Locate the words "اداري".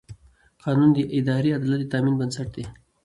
1.17-1.49